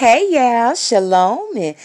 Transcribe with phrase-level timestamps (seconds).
[0.00, 0.74] Hey, y'all.
[0.76, 1.76] Shalom and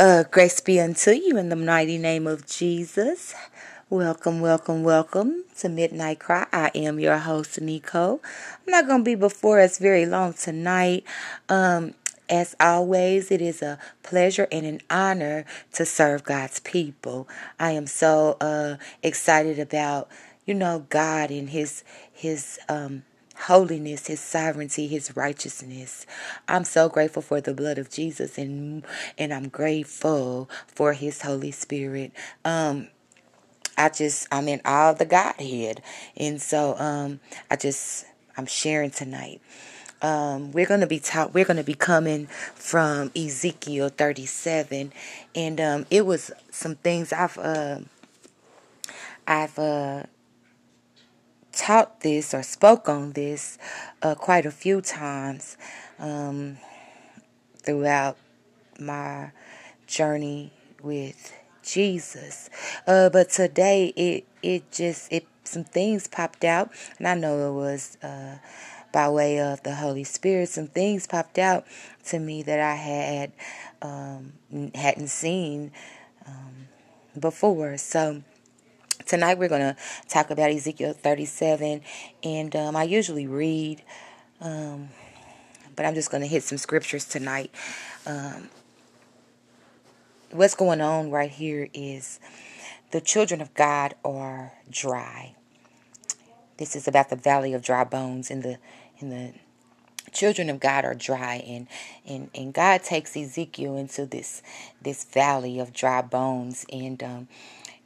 [0.00, 3.34] uh, grace be unto you in the mighty name of Jesus.
[3.90, 6.46] Welcome, welcome, welcome to Midnight Cry.
[6.50, 8.22] I am your host, Nico.
[8.66, 11.04] I'm not going to be before us very long tonight.
[11.50, 11.92] Um,
[12.30, 15.44] as always, it is a pleasure and an honor
[15.74, 17.28] to serve God's people.
[17.60, 20.08] I am so uh, excited about,
[20.46, 23.02] you know, God and His His um,
[23.42, 26.06] holiness, his sovereignty, his righteousness.
[26.48, 28.84] I'm so grateful for the blood of Jesus and
[29.18, 32.12] and I'm grateful for his Holy Spirit.
[32.44, 32.88] Um
[33.76, 34.60] I just I'm in
[34.90, 35.82] of the Godhead.
[36.16, 39.40] And so um I just I'm sharing tonight.
[40.02, 41.32] Um, we're to be talk.
[41.32, 44.92] We're to be coming from Ezekiel 37,
[45.34, 47.78] and um, it was some things I've uh,
[49.28, 50.02] I've uh,
[51.52, 53.58] taught this or spoke on this
[54.02, 55.56] uh, quite a few times
[55.98, 56.58] um,
[57.58, 58.16] throughout
[58.80, 59.30] my
[59.86, 61.32] journey with
[61.62, 62.50] Jesus.
[62.86, 67.54] Uh, but today it it just it some things popped out, and I know it
[67.54, 68.38] was uh,
[68.92, 70.48] by way of the Holy Spirit.
[70.48, 71.64] Some things popped out
[72.06, 73.32] to me that I had
[73.80, 74.32] um,
[74.74, 75.72] hadn't seen
[76.26, 76.68] um,
[77.18, 77.76] before.
[77.76, 78.22] So
[79.06, 79.76] Tonight we're going to
[80.08, 81.80] talk about Ezekiel 37,
[82.22, 83.82] and um, I usually read,
[84.40, 84.90] um,
[85.74, 87.50] but I'm just going to hit some scriptures tonight.
[88.06, 88.50] Um,
[90.30, 92.20] what's going on right here is
[92.90, 95.34] the children of God are dry.
[96.58, 98.58] This is about the valley of dry bones in the
[98.98, 99.32] in the
[100.12, 101.66] children of God are dry and
[102.06, 104.42] and and God takes Ezekiel into this
[104.80, 107.28] this valley of dry bones and um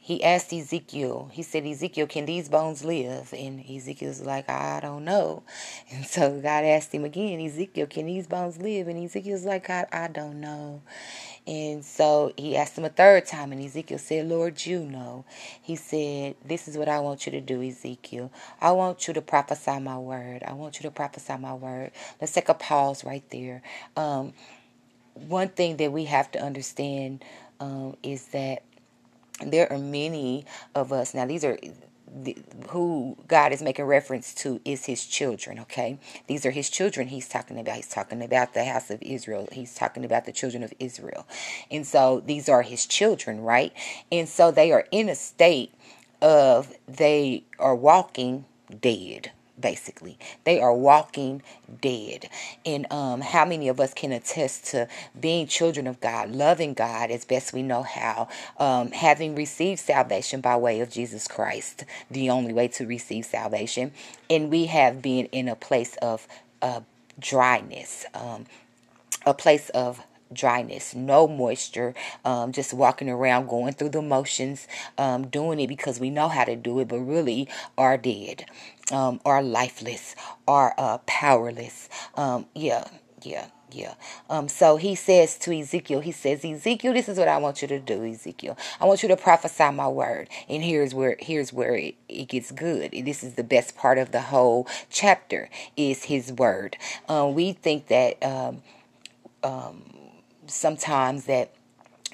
[0.07, 3.35] he asked Ezekiel, he said, Ezekiel, can these bones live?
[3.37, 5.43] And Ezekiel's like, I don't know.
[5.91, 8.87] And so God asked him again, Ezekiel, can these bones live?
[8.87, 10.81] And Ezekiel's like, I, I don't know.
[11.45, 15.25] And so he asked him a third time, and Ezekiel said, Lord, you know.
[15.61, 18.31] He said, This is what I want you to do, Ezekiel.
[18.61, 20.45] I want you to prophesy my word.
[20.47, 21.91] I want you to prophesy my word.
[22.21, 23.61] Let's take a pause right there.
[23.97, 24.35] Um,
[25.15, 27.25] one thing that we have to understand
[27.59, 28.63] um, is that
[29.45, 31.59] there are many of us now these are
[32.17, 32.37] the,
[32.69, 35.99] who God is making reference to is his children, okay?
[36.27, 37.77] These are his children he's talking about.
[37.77, 39.49] He's talking about the house of Israel.
[39.53, 41.27] He's talking about the children of Israel.
[41.71, 43.73] And so these are his children, right?
[44.11, 45.75] And so they are in a state
[46.23, 48.47] of they are walking
[48.81, 50.19] dead basically.
[50.45, 51.43] They are walking
[51.81, 52.29] dead.
[52.65, 57.11] And um, how many of us can attest to being children of God, loving God
[57.11, 58.29] as best we know how,
[58.59, 63.93] um, having received salvation by way of Jesus Christ, the only way to receive salvation.
[64.29, 66.27] And we have been in a place of
[66.63, 66.81] uh,
[67.19, 68.47] dryness, um,
[69.25, 70.01] a place of
[70.33, 71.95] dryness, no moisture,
[72.25, 74.67] um, just walking around, going through the motions,
[74.99, 77.49] um, doing it because we know how to do it, but really
[77.79, 78.47] are dead,
[78.93, 80.15] um, are lifeless,
[80.47, 81.89] are uh, powerless.
[82.15, 82.85] Um, yeah,
[83.23, 83.49] yeah.
[83.73, 83.95] Yeah.
[84.31, 87.69] Um, so he says to Ezekiel, he says, Ezekiel, this is what I want you
[87.69, 88.57] to do, Ezekiel.
[88.81, 90.29] I want you to prophesy my word.
[90.49, 92.93] And here's where here's where it, it gets good.
[92.93, 96.77] This is the best part of the whole chapter is his word.
[97.09, 98.63] Um, we think that um,
[99.43, 99.83] um,
[100.49, 101.53] sometimes that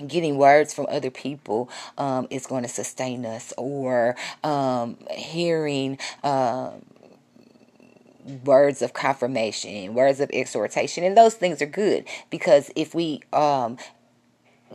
[0.06, 6.82] getting words from other people um, is going to sustain us or um, hearing um,
[8.44, 13.76] words of confirmation words of exhortation and those things are good because if we um,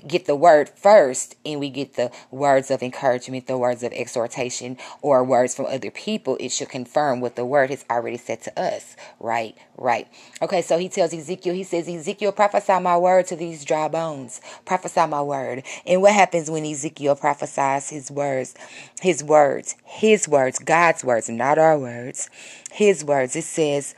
[0.05, 4.77] get the word first and we get the words of encouragement, the words of exhortation,
[5.01, 8.59] or words from other people, it should confirm what the word has already said to
[8.59, 8.95] us.
[9.19, 10.07] Right, right.
[10.41, 14.41] Okay, so he tells Ezekiel, he says, Ezekiel, prophesy my word to these dry bones.
[14.65, 15.63] Prophesy my word.
[15.85, 18.55] And what happens when Ezekiel prophesies his words?
[19.01, 22.29] His words, his words, God's words, not our words,
[22.71, 23.35] his words.
[23.35, 23.95] It says,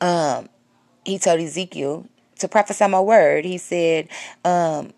[0.00, 0.48] um,
[1.04, 2.06] he told Ezekiel,
[2.44, 3.44] to prophesy my word.
[3.46, 4.08] He said,
[4.44, 4.92] um,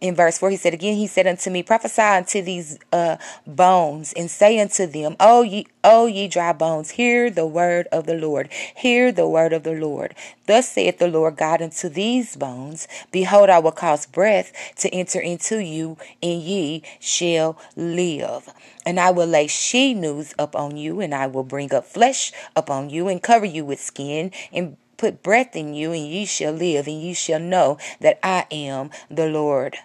[0.00, 3.16] in verse 4 he said again he said unto me prophesy unto these uh,
[3.46, 8.06] bones and say unto them oh ye oh ye dry bones hear the word of
[8.06, 8.48] the lord.
[8.74, 10.14] Hear the word of the lord.
[10.46, 15.20] Thus saith the lord god unto these bones behold i will cause breath to enter
[15.20, 18.48] into you and ye shall live.
[18.86, 23.08] And i will lay sinews upon you and i will bring up flesh upon you
[23.08, 27.00] and cover you with skin and put breath in you, and ye shall live, and
[27.00, 29.76] ye shall know that I am the Lord.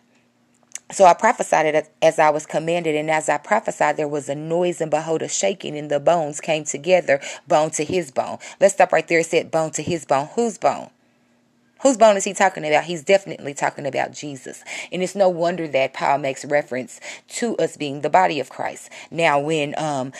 [0.91, 4.35] So I prophesied it as I was commanded, and as I prophesied, there was a
[4.35, 8.38] noise, and behold, a shaking, and the bones came together, bone to his bone.
[8.59, 9.19] Let's stop right there.
[9.19, 10.27] It said bone to his bone.
[10.35, 10.89] Whose bone?
[11.81, 12.85] Whose bone is he talking about?
[12.85, 14.63] He's definitely talking about Jesus.
[14.91, 18.89] And it's no wonder that Paul makes reference to us being the body of Christ.
[19.11, 20.11] Now, when um,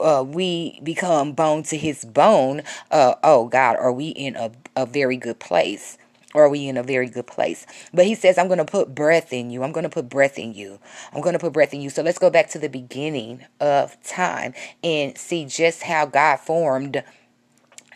[0.00, 4.86] uh, we become bone to his bone, uh, oh God, are we in a, a
[4.86, 5.98] very good place?
[6.34, 7.64] Or are we in a very good place?
[7.92, 9.62] But he says, I'm going to put breath in you.
[9.62, 10.80] I'm going to put breath in you.
[11.12, 11.90] I'm going to put breath in you.
[11.90, 14.52] So let's go back to the beginning of time
[14.82, 17.04] and see just how God formed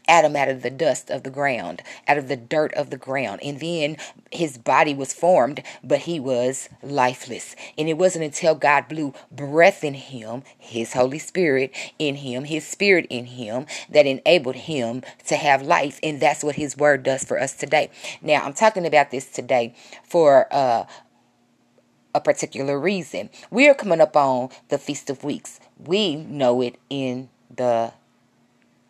[0.08, 3.40] Adam out of the dust of the ground, out of the dirt of the ground.
[3.44, 3.96] And then
[4.32, 7.54] his body was formed, but he was lifeless.
[7.76, 12.66] And it wasn't until God blew breath in him, his Holy Spirit in him, his
[12.66, 16.00] spirit in him, that enabled him to have life.
[16.02, 17.90] And that's what his word does for us today.
[18.22, 20.86] Now, I'm talking about this today for uh,
[22.14, 23.30] a particular reason.
[23.50, 25.60] We are coming up on the Feast of Weeks.
[25.78, 27.92] We know it in the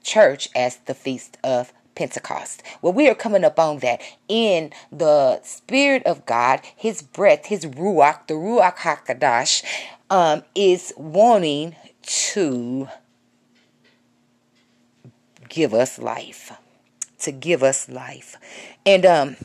[0.03, 2.63] church as the Feast of Pentecost.
[2.81, 7.67] Well, we are coming up on that in the Spirit of God, His breath, His
[7.67, 9.65] Ruach, the Ruach HaKadosh,
[10.09, 12.89] um, is wanting to
[15.49, 16.53] give us life.
[17.21, 18.37] To give us life.
[18.87, 19.37] And um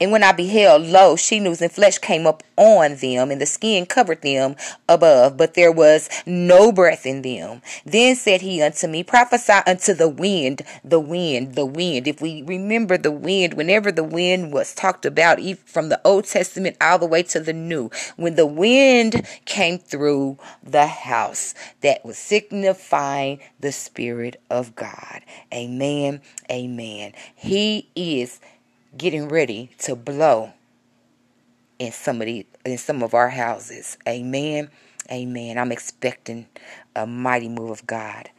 [0.00, 3.86] and when I beheld, lo, sinews and flesh came up on them, and the skin
[3.86, 4.56] covered them
[4.88, 7.62] above, but there was no breath in them.
[7.84, 12.08] Then said he unto me, Prophesy unto the wind, the wind, the wind.
[12.08, 16.76] If we remember the wind, whenever the wind was talked about, from the Old Testament
[16.80, 22.18] all the way to the New, when the wind came through the house, that was
[22.18, 25.22] signifying the Spirit of God.
[25.52, 26.20] Amen.
[26.50, 27.12] Amen.
[27.34, 28.40] He is
[28.96, 30.52] getting ready to blow
[31.78, 33.98] in some of the in some of our houses.
[34.08, 34.70] Amen.
[35.10, 35.58] Amen.
[35.58, 36.46] I'm expecting
[36.96, 38.30] a mighty move of God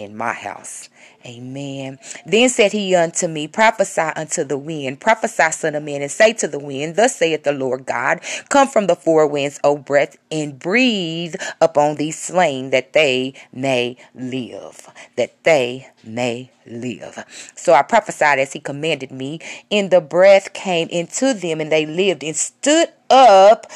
[0.00, 0.88] in my house.
[1.26, 1.98] Amen.
[2.24, 6.32] Then said he unto me, Prophesy unto the wind, prophesy, son of man, and say
[6.34, 10.16] to the wind, Thus saith the Lord God, Come from the four winds, O breath,
[10.30, 14.88] and breathe upon these slain, that they may live.
[15.16, 17.24] That they may live.
[17.54, 21.84] So I prophesied as he commanded me, and the breath came into them, and they
[21.84, 23.66] lived and stood up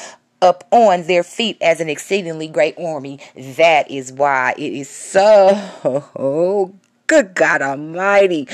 [0.45, 3.19] up on their feet as an exceedingly great army.
[3.35, 6.73] That is why it is so
[7.07, 8.47] good God Almighty.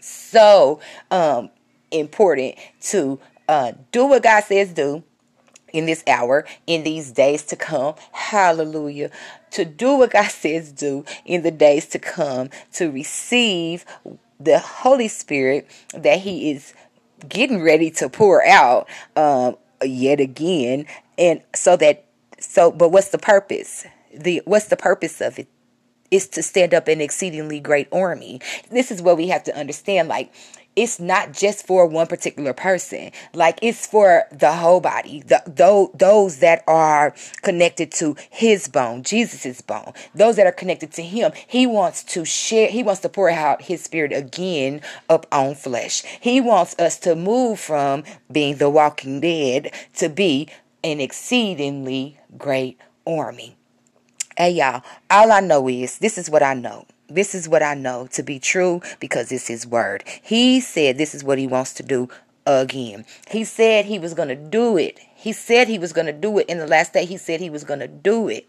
[0.00, 0.80] So
[1.10, 1.50] um
[1.90, 3.18] important to
[3.48, 5.02] uh do what God says do
[5.72, 7.94] in this hour, in these days to come.
[8.12, 9.10] Hallelujah.
[9.52, 13.84] To do what God says do in the days to come, to receive
[14.38, 16.74] the Holy Spirit that He is
[17.28, 20.86] getting ready to pour out um, yet again
[21.18, 22.04] and so that
[22.38, 23.86] so but what's the purpose?
[24.14, 25.48] The what's the purpose of it?
[26.10, 28.40] Is to stand up an exceedingly great army.
[28.70, 30.32] This is what we have to understand like
[30.76, 33.10] it's not just for one particular person.
[33.34, 39.02] Like it's for the whole body the those, those that are connected to his bone
[39.02, 41.32] jesus's bone those that are connected to him.
[41.46, 46.02] He wants to share he wants to pour out his spirit again up on flesh.
[46.20, 50.48] He wants us to move from being the walking dead to be
[50.82, 53.56] an exceedingly great army.
[54.36, 57.74] Hey y'all all i know is this is what i know this is what I
[57.74, 60.04] know to be true because it's His word.
[60.22, 62.08] He said this is what He wants to do
[62.46, 63.04] again.
[63.30, 64.98] He said He was going to do it.
[65.14, 67.04] He said He was going to do it in the last day.
[67.04, 68.46] He said He was going to do it.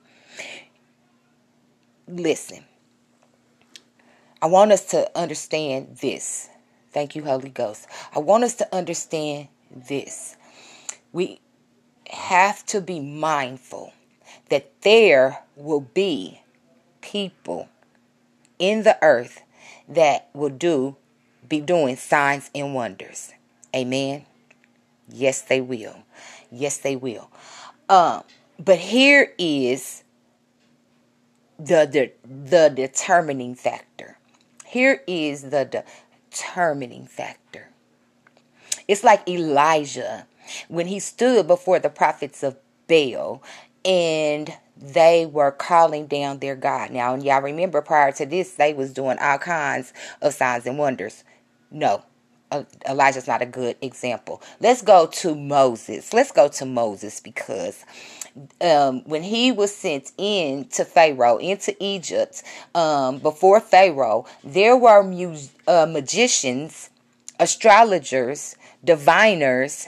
[2.08, 2.66] Listen,
[4.42, 6.50] I want us to understand this.
[6.92, 7.88] Thank you, Holy Ghost.
[8.14, 10.36] I want us to understand this.
[11.14, 11.40] We
[12.10, 13.94] have to be mindful
[14.50, 16.42] that there will be
[17.02, 17.70] people
[18.62, 19.42] in the earth
[19.90, 20.96] that will do
[21.50, 23.34] be doing signs and wonders.
[23.76, 24.26] Amen.
[25.10, 25.96] Yes, they will.
[26.52, 27.30] Yes, they will.
[27.90, 28.24] Um,
[28.58, 30.04] but here is
[31.60, 34.18] the, the the determining factor.
[34.66, 35.84] Here is the
[36.32, 37.70] determining factor.
[38.88, 40.28] It's like Elijah
[40.70, 43.42] when he stood before the prophets of Baal
[43.84, 46.92] and they were calling down their God.
[46.92, 50.78] Now, and y'all remember prior to this, they was doing all kinds of signs and
[50.78, 51.24] wonders.
[51.70, 52.04] No,
[52.88, 54.42] Elijah's not a good example.
[54.60, 56.14] Let's go to Moses.
[56.14, 57.86] Let's go to Moses because
[58.62, 62.44] um, when he was sent in to Pharaoh, into Egypt,
[62.76, 66.90] um, before Pharaoh, there were mu- uh, magicians,
[67.40, 69.88] astrologers, diviners,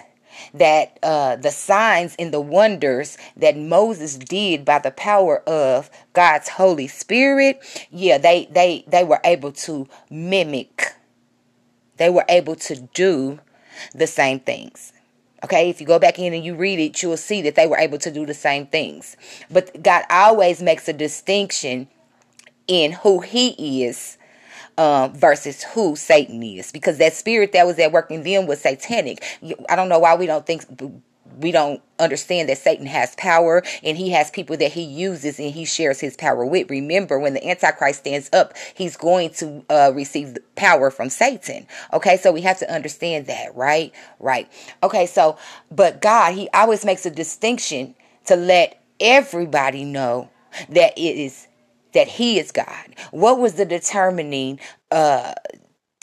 [0.54, 6.50] that uh, the signs and the wonders that Moses did by the power of God's
[6.50, 7.60] Holy Spirit,
[7.92, 10.94] yeah, they they they were able to mimic.
[11.98, 13.40] They were able to do
[13.94, 14.94] the same things.
[15.44, 17.68] Okay, if you go back in and you read it, you will see that they
[17.68, 19.18] were able to do the same things.
[19.52, 21.90] But God always makes a distinction
[22.68, 24.18] in who He is
[24.78, 28.62] um, versus who Satan is, because that spirit that was at work in them was
[28.62, 29.24] satanic.
[29.70, 30.66] I don't know why we don't think
[31.40, 35.52] we don't understand that Satan has power and he has people that he uses and
[35.52, 36.70] he shares his power with.
[36.70, 41.68] Remember, when the Antichrist stands up, he's going to uh, receive power from Satan.
[41.92, 43.92] Okay, so we have to understand that, right?
[44.20, 44.52] Right.
[44.82, 45.38] Okay, so,
[45.72, 50.30] but God, he always makes a distinction to let everybody know
[50.70, 51.48] that it is
[51.94, 52.96] that he is God.
[53.12, 54.60] What was the determining
[54.92, 55.34] uh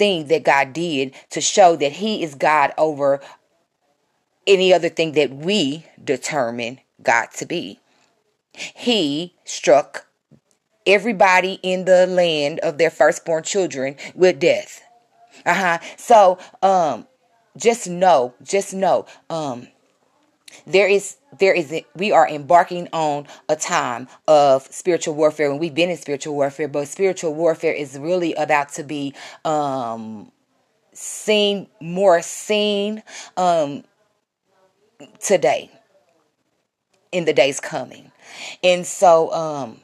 [0.00, 3.20] thing that God did to show that he is God over
[4.46, 7.78] any other thing that we determine God to be.
[8.54, 10.06] He struck
[10.86, 14.82] everybody in the land of their firstborn children with death.
[15.44, 15.78] Uh-huh.
[15.98, 17.06] So um
[17.58, 19.68] just know, just know, um
[20.66, 25.74] there is there is we are embarking on a time of spiritual warfare and we've
[25.74, 30.30] been in spiritual warfare but spiritual warfare is really about to be um
[30.92, 33.02] seen more seen
[33.36, 33.84] um
[35.20, 35.70] today
[37.12, 38.10] in the days coming.
[38.62, 39.80] And so um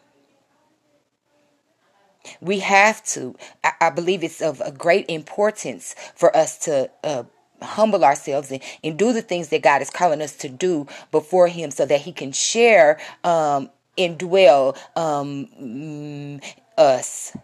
[2.41, 7.25] we have to I, I believe it's of a great importance for us to uh
[7.63, 11.49] humble ourselves and, and do the things that God is calling us to do before
[11.49, 17.37] him so that he can share um and dwell um mm, us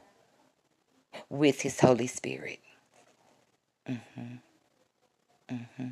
[1.28, 2.60] with his Holy Spirit.
[3.88, 4.36] Mm-hmm.
[5.50, 5.88] Mm-hmm.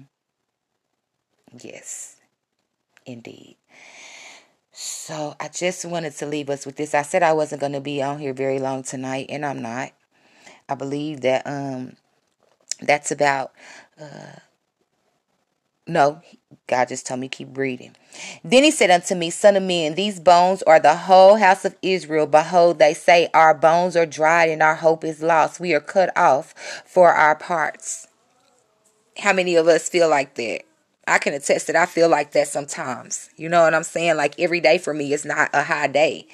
[1.63, 2.17] Yes,
[3.07, 3.57] indeed.
[4.73, 6.95] So I just wanted to leave us with this.
[6.95, 9.93] I said I wasn't going to be on here very long tonight, and I'm not.
[10.69, 11.97] I believe that um
[12.83, 13.53] that's about
[14.01, 14.41] uh
[15.91, 16.21] no,
[16.69, 17.97] God just told me keep reading.
[18.45, 21.75] Then he said unto me, Son of man, these bones are the whole house of
[21.83, 22.27] Israel.
[22.27, 25.59] Behold, they say, Our bones are dried and our hope is lost.
[25.59, 26.55] We are cut off
[26.87, 28.07] for our parts.
[29.19, 30.63] How many of us feel like that?
[31.07, 33.31] I can attest that I feel like that sometimes.
[33.37, 34.17] You know what I'm saying?
[34.17, 36.29] Like every day for me is not a high day.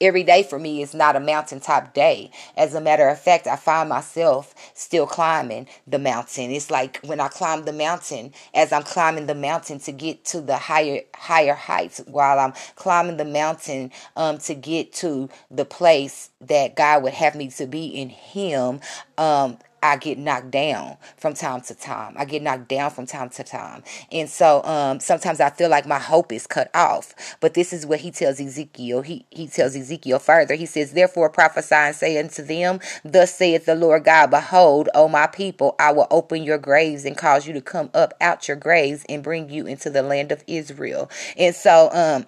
[0.00, 2.30] Every day for me is not a mountaintop day.
[2.56, 6.50] As a matter of fact, I find myself still climbing the mountain.
[6.50, 10.40] It's like when I climb the mountain, as I'm climbing the mountain to get to
[10.40, 16.30] the higher higher heights, while I'm climbing the mountain um, to get to the place
[16.42, 18.80] that God would have me to be in Him.
[19.18, 22.14] Um, I get knocked down from time to time.
[22.18, 23.82] I get knocked down from time to time.
[24.12, 27.14] And so um, sometimes I feel like my hope is cut off.
[27.40, 29.02] But this is what he tells Ezekiel.
[29.02, 30.54] He, he tells Ezekiel further.
[30.54, 35.08] He says, Therefore prophesy and say unto them, Thus saith the Lord God, Behold, O
[35.08, 38.56] my people, I will open your graves and cause you to come up out your
[38.56, 41.10] graves and bring you into the land of Israel.
[41.36, 42.26] And so um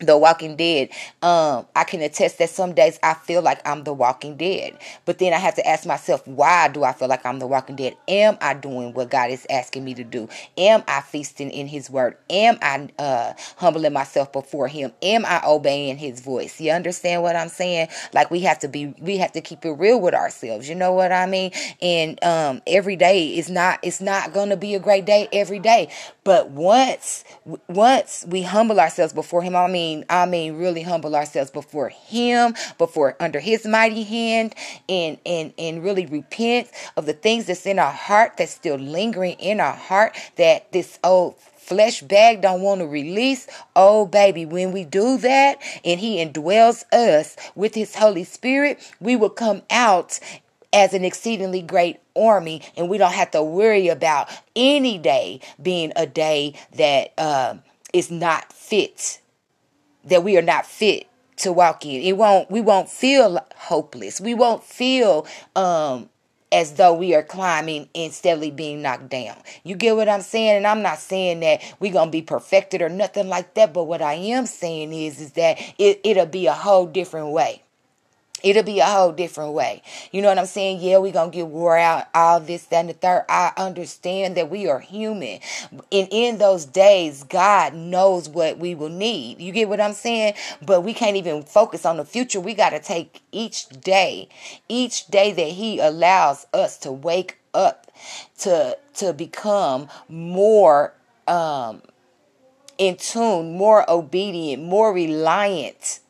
[0.00, 0.90] the walking dead.
[1.22, 5.18] Um i can attest that some days i feel like i'm the walking dead but
[5.18, 7.96] then i have to ask myself why do i feel like i'm the walking dead?
[8.08, 10.28] Am i doing what god is asking me to do?
[10.56, 12.16] Am i feasting in his word?
[12.30, 14.92] Am i uh humbling myself before him?
[15.02, 16.60] Am i obeying his voice?
[16.60, 17.88] You understand what i'm saying?
[18.14, 20.68] Like we have to be we have to keep it real with ourselves.
[20.68, 21.52] You know what i mean?
[21.82, 25.88] And um every day is not it's not gonna be a great day every day.
[26.24, 27.24] But once
[27.68, 31.88] once we humble ourselves before him i mean mean, I mean, really humble ourselves before
[31.88, 34.54] Him, before under His mighty hand,
[34.88, 39.36] and and and really repent of the things that's in our heart that's still lingering
[39.38, 43.46] in our heart that this old flesh bag don't want to release.
[43.76, 49.16] Oh, baby, when we do that and He indwells us with His Holy Spirit, we
[49.16, 50.18] will come out
[50.72, 55.92] as an exceedingly great army, and we don't have to worry about any day being
[55.96, 57.56] a day that uh,
[57.92, 59.20] is not fit
[60.04, 62.02] that we are not fit to walk in.
[62.02, 64.20] It won't we won't feel hopeless.
[64.20, 65.26] We won't feel
[65.56, 66.08] um
[66.52, 69.36] as though we are climbing and steadily being knocked down.
[69.62, 70.56] You get what I'm saying?
[70.56, 74.02] And I'm not saying that we're gonna be perfected or nothing like that, but what
[74.02, 77.62] I am saying is is that it, it'll be a whole different way
[78.42, 79.82] it'll be a whole different way.
[80.12, 80.80] You know what I'm saying?
[80.80, 83.24] Yeah, we're going to get wore out, all this, that, and the third.
[83.28, 85.40] I understand that we are human.
[85.70, 89.40] And in those days, God knows what we will need.
[89.40, 90.34] You get what I'm saying?
[90.64, 92.40] But we can't even focus on the future.
[92.40, 94.28] We got to take each day,
[94.68, 97.86] each day that He allows us to wake up
[98.38, 100.94] to to become more
[101.26, 101.82] um
[102.78, 106.00] in tune, more obedient, more reliant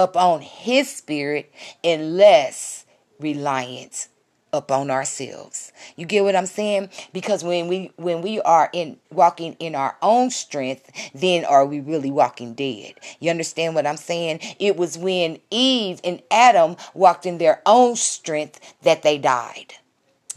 [0.00, 1.52] upon his spirit
[1.84, 2.86] and less
[3.20, 4.08] reliance
[4.50, 5.72] upon ourselves.
[5.94, 6.88] You get what I'm saying?
[7.12, 11.80] Because when we when we are in walking in our own strength, then are we
[11.80, 12.94] really walking dead?
[13.20, 14.40] You understand what I'm saying?
[14.58, 19.74] It was when Eve and Adam walked in their own strength that they died.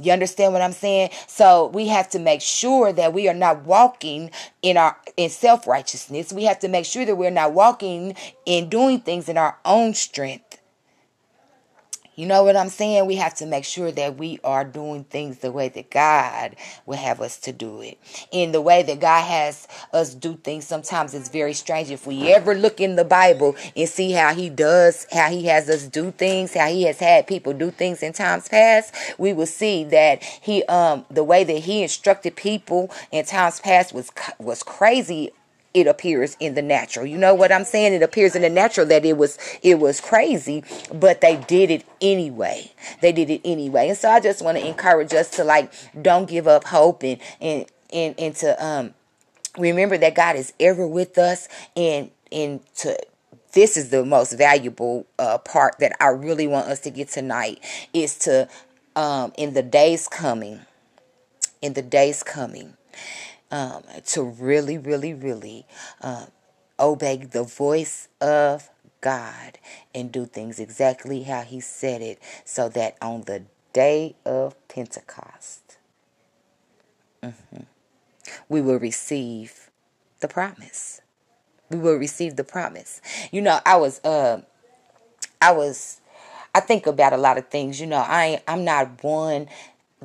[0.03, 1.09] You understand what I'm saying?
[1.27, 4.31] So we have to make sure that we are not walking
[4.61, 6.33] in our in self-righteousness.
[6.33, 9.93] We have to make sure that we're not walking in doing things in our own
[9.93, 10.42] strength.
[12.15, 13.07] You know what I'm saying?
[13.07, 16.55] We have to make sure that we are doing things the way that God
[16.85, 17.97] will have us to do it.
[18.31, 21.89] In the way that God has us do things, sometimes it's very strange.
[21.89, 25.69] If we ever look in the Bible and see how He does, how He has
[25.69, 29.47] us do things, how He has had people do things in times past, we will
[29.47, 34.61] see that He, um, the way that He instructed people in times past was was
[34.61, 35.31] crazy
[35.73, 37.05] it appears in the natural.
[37.05, 37.93] You know what I'm saying?
[37.93, 40.63] It appears in the natural that it was it was crazy,
[40.93, 42.71] but they did it anyway.
[43.01, 43.89] They did it anyway.
[43.89, 47.19] And so I just want to encourage us to like don't give up hope and
[47.41, 48.93] and and, and to um
[49.57, 52.97] remember that God is ever with us and and to
[53.53, 57.59] this is the most valuable uh, part that I really want us to get tonight
[57.93, 58.47] is to
[58.95, 60.61] um in the days coming
[61.61, 62.75] in the days coming
[63.53, 65.67] um, to really, really, really
[66.01, 66.25] uh,
[66.79, 68.69] obey the voice of
[68.99, 69.59] God
[69.93, 75.77] and do things exactly how He said it, so that on the day of Pentecost,
[77.21, 77.61] mm-hmm,
[78.49, 79.69] we will receive
[80.19, 81.01] the promise.
[81.69, 83.01] We will receive the promise.
[83.31, 84.41] You know, I was, uh,
[85.39, 86.01] I was,
[86.55, 87.79] I think about a lot of things.
[87.79, 89.47] You know, I I'm not one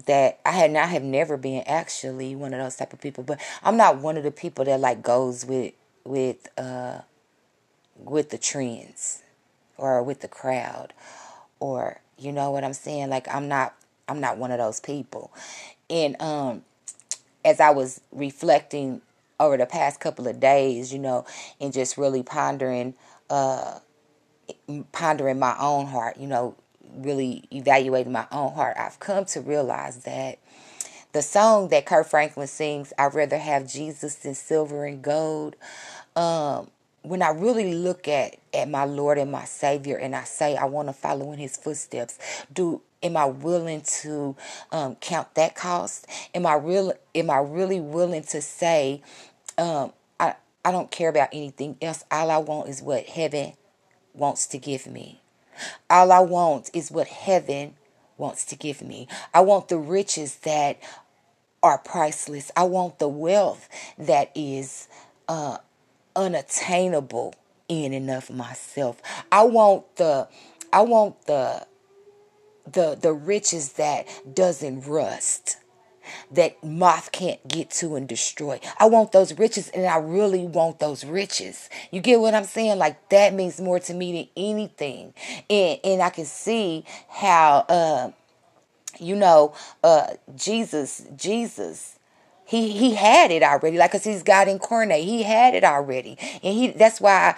[0.07, 3.41] that I had I have never been actually one of those type of people, but
[3.63, 5.75] I'm not one of the people that like goes with
[6.05, 7.01] with uh
[7.97, 9.23] with the trends
[9.77, 10.93] or with the crowd
[11.61, 13.11] or you know what I'm saying?
[13.11, 13.75] Like I'm not
[14.09, 15.33] I'm not one of those people.
[15.91, 16.63] And um
[17.45, 19.01] as I was reflecting
[19.41, 21.25] over the past couple of days, you know,
[21.61, 22.95] and just really pondering
[23.31, 23.79] uh
[24.93, 26.57] pondering my own heart, you know,
[26.97, 30.39] really evaluating my own heart, I've come to realize that
[31.13, 35.57] the song that Kirk Franklin sings, I'd rather have Jesus than silver and gold.
[36.15, 36.71] Um,
[37.03, 40.67] when I really look at, at my Lord and my Savior and I say I
[40.67, 42.19] want to follow in his footsteps,
[42.53, 44.37] do am I willing to
[44.73, 46.07] um, count that cost?
[46.35, 49.03] Am I real am I really willing to say
[49.57, 52.05] um, I I don't care about anything else.
[52.11, 53.55] All I want is what heaven
[54.13, 55.21] wants to give me.
[55.91, 57.75] All I want is what heaven
[58.17, 59.09] wants to give me.
[59.33, 60.79] I want the riches that
[61.63, 62.51] are priceless.
[62.57, 63.69] I want the wealth
[63.99, 64.89] that is
[65.29, 65.59] uh,
[66.15, 67.35] unattainable
[67.69, 69.01] in and of myself.
[69.31, 70.29] I want the
[70.73, 71.67] I want the
[72.71, 75.59] the the riches that doesn't rust
[76.33, 78.61] that moth can't get to and destroy.
[78.79, 81.69] I want those riches and I really want those riches.
[81.91, 82.79] You get what I'm saying?
[82.79, 85.15] Like that means more to me than anything.
[85.49, 88.11] And and I can see how uh
[88.99, 91.99] you know uh Jesus Jesus
[92.45, 95.05] he he had it already like cuz he's God incarnate.
[95.05, 96.17] He had it already.
[96.43, 97.35] And he that's why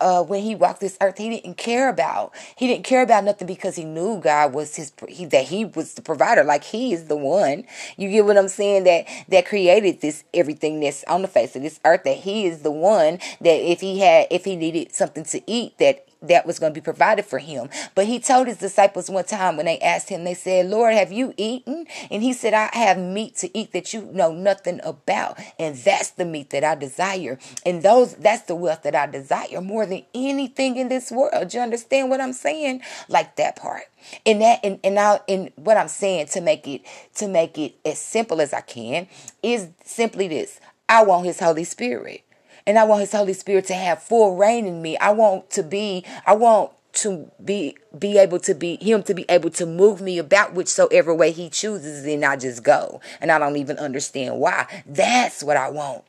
[0.00, 2.32] uh, when he walked this earth, he didn't care about.
[2.56, 4.92] He didn't care about nothing because he knew God was his.
[5.08, 6.44] He, that he was the provider.
[6.44, 7.64] Like he is the one.
[7.96, 8.84] You get what I'm saying?
[8.84, 12.04] That that created this everything that's on the face of this earth.
[12.04, 15.78] That he is the one that if he had, if he needed something to eat,
[15.78, 17.68] that that was going to be provided for him.
[17.94, 21.12] But he told his disciples one time when they asked him, they said, Lord, have
[21.12, 21.86] you eaten?
[22.10, 25.38] And he said, I have meat to eat that you know nothing about.
[25.58, 27.38] And that's the meat that I desire.
[27.64, 31.48] And those that's the wealth that I desire more than anything in this world.
[31.48, 32.82] Do you understand what I'm saying?
[33.08, 33.84] Like that part.
[34.26, 36.82] And that and, and now and what I'm saying to make it
[37.16, 39.08] to make it as simple as I can
[39.42, 40.60] is simply this.
[40.88, 42.24] I want his Holy Spirit.
[42.66, 44.96] And I want his Holy Spirit to have full reign in me.
[44.98, 49.24] I want to be, I want to be be able to be him to be
[49.28, 53.38] able to move me about whichsoever way he chooses and I just go and I
[53.38, 56.02] don't even understand why that's what I want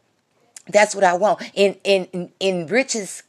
[0.68, 3.22] that's what I want in in in riches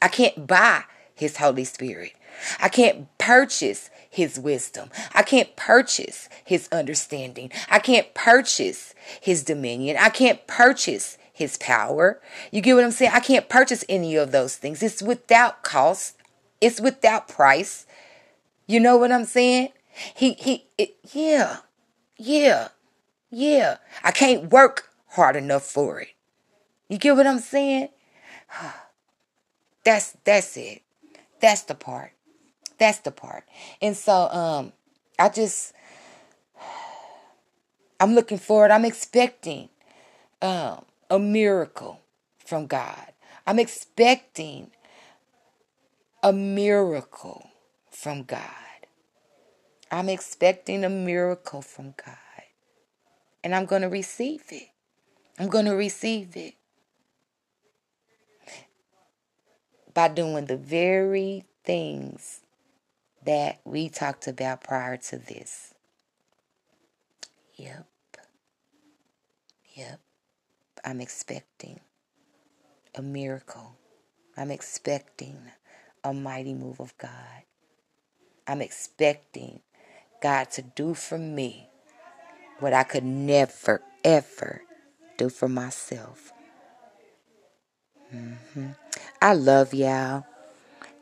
[0.00, 0.84] I can't buy
[1.16, 2.12] his Holy Spirit
[2.60, 4.90] I can't purchase his wisdom.
[5.14, 7.50] I can't purchase his understanding.
[7.70, 9.96] I can't purchase his dominion.
[9.98, 12.20] I can't purchase his power.
[12.50, 13.12] You get what I'm saying?
[13.14, 14.82] I can't purchase any of those things.
[14.82, 16.16] It's without cost.
[16.60, 17.86] It's without price.
[18.66, 19.70] You know what I'm saying?
[20.14, 21.58] He he it, yeah.
[22.16, 22.68] Yeah.
[23.30, 23.78] Yeah.
[24.04, 26.08] I can't work hard enough for it.
[26.88, 27.88] You get what I'm saying?
[29.84, 30.82] That's that's it.
[31.40, 32.12] That's the part.
[32.78, 33.42] That's the part.
[33.80, 34.72] And so um
[35.18, 35.72] I just
[38.00, 38.70] I'm looking forward.
[38.70, 39.70] I'm expecting
[40.40, 42.00] um, a miracle
[42.38, 43.12] from God.
[43.46, 44.70] I'm expecting
[46.22, 47.50] a miracle
[47.90, 48.40] from God.
[49.90, 52.16] I'm expecting a miracle from God.
[53.44, 54.70] And I'm going to receive it.
[55.38, 56.54] I'm going to receive it
[59.92, 62.40] by doing the very things
[63.26, 65.74] that we talked about prior to this.
[67.56, 67.86] Yep.
[69.74, 70.00] Yep.
[70.84, 71.80] I'm expecting
[72.94, 73.76] a miracle.
[74.36, 75.38] I'm expecting
[76.02, 77.44] a mighty move of God.
[78.46, 79.60] I'm expecting
[80.20, 81.68] God to do for me
[82.58, 84.62] what I could never, ever
[85.18, 86.32] do for myself.
[88.14, 88.70] Mm-hmm.
[89.20, 90.26] I love y'all.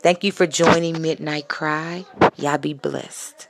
[0.02, 2.06] Thank you for joining Midnight Cry.
[2.36, 3.49] Y'all be blessed.